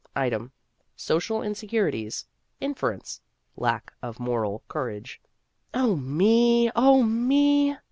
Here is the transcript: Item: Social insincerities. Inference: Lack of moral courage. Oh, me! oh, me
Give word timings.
Item: 0.15 0.51
Social 0.95 1.43
insincerities. 1.43 2.25
Inference: 2.59 3.21
Lack 3.55 3.93
of 4.01 4.19
moral 4.19 4.63
courage. 4.67 5.21
Oh, 5.75 5.95
me! 5.95 6.71
oh, 6.75 7.03
me 7.03 7.77